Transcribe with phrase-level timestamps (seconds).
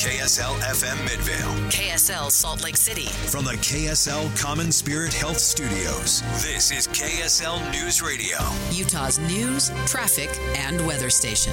[0.00, 1.68] KSL FM Midvale.
[1.68, 3.04] KSL Salt Lake City.
[3.28, 8.38] From the KSL Common Spirit Health Studios, this is KSL News Radio.
[8.70, 11.52] Utah's news, traffic, and weather station.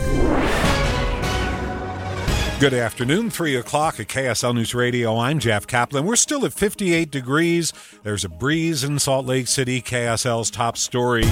[2.61, 5.17] Good afternoon, 3 o'clock at KSL News Radio.
[5.17, 6.05] I'm Jeff Kaplan.
[6.05, 7.73] We're still at 58 degrees.
[8.03, 11.25] There's a breeze in Salt Lake City, KSL's top story.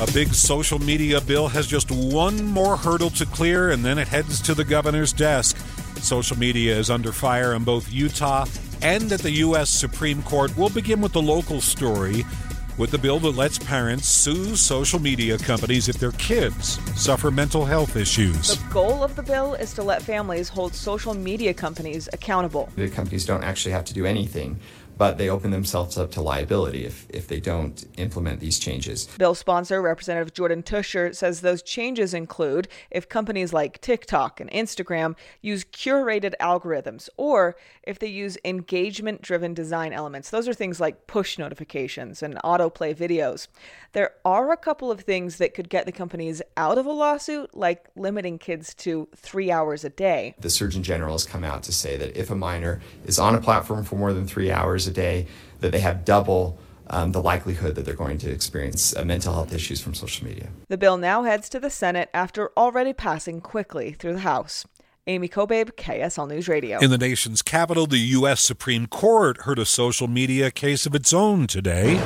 [0.00, 4.08] A big social media bill has just one more hurdle to clear, and then it
[4.08, 5.56] heads to the governor's desk.
[6.00, 8.46] Social media is under fire in both Utah
[8.82, 9.68] and at the U.S.
[9.70, 10.56] Supreme Court.
[10.56, 12.24] We'll begin with the local story
[12.78, 17.64] with the bill that lets parents sue social media companies if their kids suffer mental
[17.64, 18.56] health issues.
[18.56, 22.68] The goal of the bill is to let families hold social media companies accountable.
[22.76, 24.60] The companies don't actually have to do anything
[24.98, 29.06] but they open themselves up to liability if, if they don't implement these changes.
[29.16, 35.16] Bill sponsor, Representative Jordan Teuscher, says those changes include if companies like TikTok and Instagram
[35.40, 40.30] use curated algorithms or if they use engagement driven design elements.
[40.30, 43.46] Those are things like push notifications and autoplay videos.
[43.92, 47.54] There are a couple of things that could get the companies out of a lawsuit,
[47.54, 50.34] like limiting kids to three hours a day.
[50.40, 53.40] The Surgeon General has come out to say that if a minor is on a
[53.40, 55.26] platform for more than three hours a day,
[55.60, 56.58] that they have double
[56.90, 60.48] um, the likelihood that they're going to experience uh, mental health issues from social media.
[60.68, 64.64] The bill now heads to the Senate after already passing quickly through the House.
[65.06, 66.78] Amy Kobabe, KSL News Radio.
[66.80, 68.42] In the nation's capital, the U.S.
[68.42, 71.96] Supreme Court heard a social media case of its own today.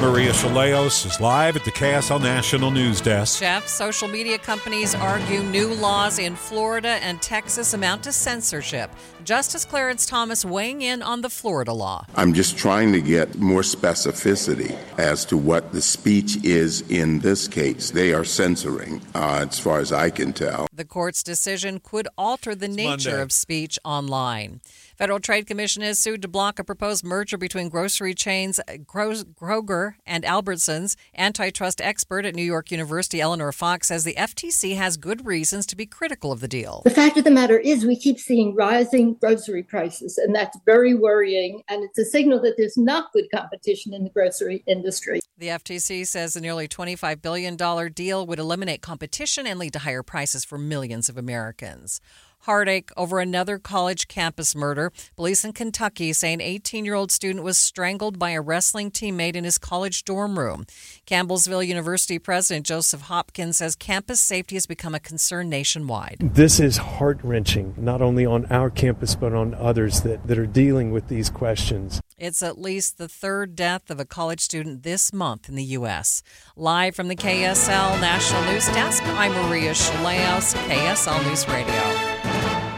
[0.00, 3.40] Maria Shilaos is live at the KSL National News Desk.
[3.40, 8.90] Jeff, social media companies argue new laws in Florida and Texas amount to censorship.
[9.24, 12.04] Justice Clarence Thomas weighing in on the Florida law.
[12.16, 17.48] I'm just trying to get more specificity as to what the speech is in this
[17.48, 17.90] case.
[17.90, 20.66] They are censoring, uh, as far as I can tell.
[20.72, 23.22] The court's decision could alter the It's nature Monday.
[23.22, 24.60] of speech online.
[24.96, 29.94] Federal Trade Commission has sued to block a proposed merger between grocery chains uh, Kroger
[30.06, 30.94] and Albertsons.
[31.18, 35.74] Antitrust expert at New York University Eleanor Fox says the FTC has good reasons to
[35.76, 36.82] be critical of the deal.
[36.84, 40.94] The fact of the matter is, we keep seeing rising grocery prices, and that's very
[40.94, 41.62] worrying.
[41.68, 45.20] And it's a signal that there's not good competition in the grocery industry.
[45.36, 47.56] The FTC says the nearly $25 billion
[47.92, 52.00] deal would eliminate competition and lead to higher prices for millions of Americans.
[52.44, 54.92] Heartache over another college campus murder.
[55.16, 59.34] Police in Kentucky say an 18 year old student was strangled by a wrestling teammate
[59.34, 60.66] in his college dorm room.
[61.06, 66.18] Campbellsville University President Joseph Hopkins says campus safety has become a concern nationwide.
[66.20, 70.46] This is heart wrenching, not only on our campus, but on others that, that are
[70.46, 72.02] dealing with these questions.
[72.18, 76.22] It's at least the third death of a college student this month in the U.S.
[76.56, 82.33] Live from the KSL National News Desk, I'm Maria Shilaos, KSL News Radio.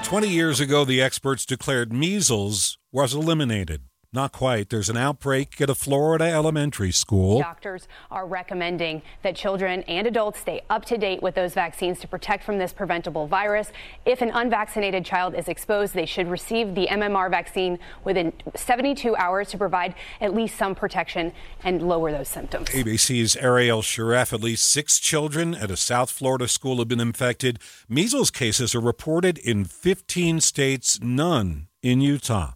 [0.06, 3.80] 20 years ago, the experts declared measles was eliminated.
[4.16, 4.70] Not quite.
[4.70, 7.38] There's an outbreak at a Florida elementary school.
[7.38, 12.08] Doctors are recommending that children and adults stay up to date with those vaccines to
[12.08, 13.72] protect from this preventable virus.
[14.06, 19.50] If an unvaccinated child is exposed, they should receive the MMR vaccine within 72 hours
[19.50, 22.70] to provide at least some protection and lower those symptoms.
[22.70, 27.58] ABC's Ariel Sharef, at least six children at a South Florida school have been infected.
[27.86, 32.52] Measles cases are reported in 15 states, none in Utah.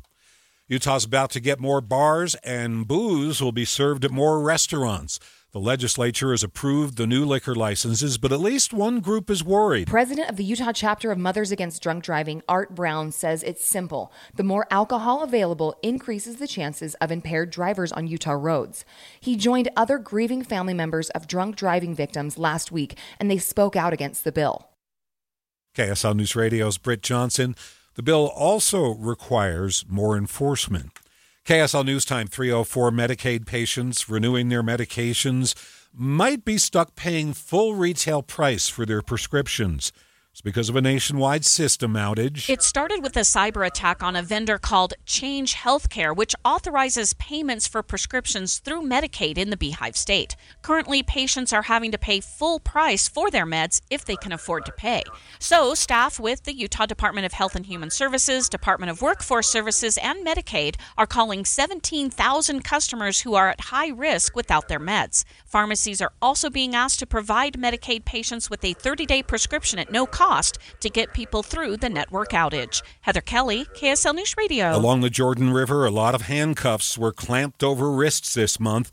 [0.71, 5.19] Utah's about to get more bars, and booze will be served at more restaurants.
[5.51, 9.89] The legislature has approved the new liquor licenses, but at least one group is worried.
[9.89, 14.13] President of the Utah chapter of Mothers Against Drunk Driving, Art Brown, says it's simple.
[14.37, 18.85] The more alcohol available increases the chances of impaired drivers on Utah roads.
[19.19, 23.75] He joined other grieving family members of drunk driving victims last week, and they spoke
[23.75, 24.69] out against the bill.
[25.75, 27.57] KSL News Radio's Britt Johnson.
[27.95, 30.99] The bill also requires more enforcement.
[31.45, 35.55] KSL News Time 304 Medicaid patients renewing their medications
[35.93, 39.93] might be stuck paying full retail price for their prescriptions.
[40.41, 42.49] It's because of a nationwide system outage.
[42.49, 47.67] It started with a cyber attack on a vendor called Change Healthcare, which authorizes payments
[47.67, 50.37] for prescriptions through Medicaid in the Beehive State.
[50.63, 54.65] Currently, patients are having to pay full price for their meds if they can afford
[54.65, 55.03] to pay.
[55.39, 59.99] So, staff with the Utah Department of Health and Human Services, Department of Workforce Services,
[59.99, 65.25] and Medicaid are calling 17,000 customers who are at high risk without their meds.
[65.45, 69.93] Pharmacies are also being asked to provide Medicaid patients with a 30 day prescription at
[69.93, 70.30] no cost
[70.81, 72.83] to get people through the network outage.
[73.01, 74.77] Heather Kelly, KSL News Radio.
[74.77, 78.91] Along the Jordan River, a lot of handcuffs were clamped over wrists this month.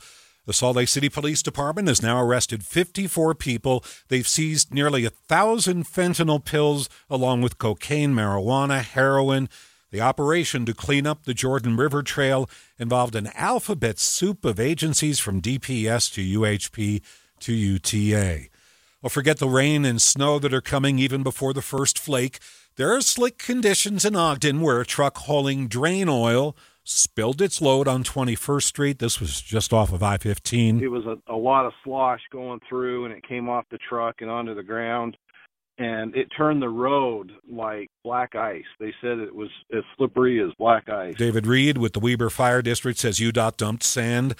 [0.48, 3.84] The Salt Lake City Police Department has now arrested 54 people.
[4.08, 9.50] They've seized nearly a thousand fentanyl pills, along with cocaine, marijuana, heroin.
[9.92, 12.50] The operation to clean up the Jordan River Trail
[12.80, 17.02] involved an alphabet soup of agencies from DPS to UHP
[17.42, 18.48] to UTA.
[19.08, 22.40] Well, forget the rain and snow that are coming even before the first flake.
[22.76, 27.88] There are slick conditions in Ogden where a truck hauling drain oil spilled its load
[27.88, 29.00] on 21st Street.
[29.00, 30.84] This was just off of I 15.
[30.84, 34.16] It was a, a lot of slosh going through, and it came off the truck
[34.20, 35.16] and onto the ground,
[35.78, 38.66] and it turned the road like black ice.
[38.78, 41.16] They said it was as slippery as black ice.
[41.16, 44.36] David Reed with the Weber Fire District says UDOT dumped sand.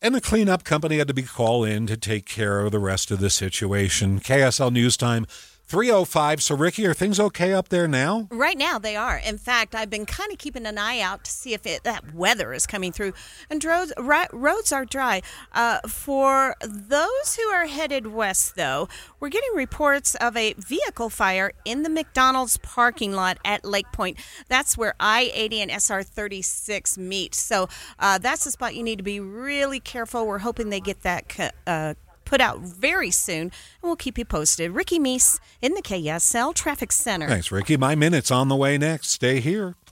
[0.00, 3.10] And the cleanup company had to be called in to take care of the rest
[3.10, 4.20] of the situation.
[4.20, 5.26] KSL News Time
[5.68, 6.42] 305.
[6.42, 8.26] So, Ricky, are things okay up there now?
[8.30, 9.18] Right now, they are.
[9.18, 12.14] In fact, I've been kind of keeping an eye out to see if it, that
[12.14, 13.12] weather is coming through.
[13.50, 13.92] And roads,
[14.32, 15.20] roads are dry.
[15.52, 18.88] Uh, for those who are headed west, though,
[19.20, 24.16] we're getting reports of a vehicle fire in the McDonald's parking lot at Lake Point.
[24.48, 27.34] That's where I 80 and SR 36 meet.
[27.34, 27.68] So,
[27.98, 30.26] uh, that's the spot you need to be really careful.
[30.26, 31.52] We're hoping they get that.
[31.66, 31.92] Uh,
[32.28, 33.52] put out very soon, and
[33.82, 34.70] we'll keep you posted.
[34.70, 37.26] Ricky Meese in the KSL Traffic Center.
[37.26, 37.76] Thanks, Ricky.
[37.76, 39.08] My minute's on the way next.
[39.08, 39.74] Stay here.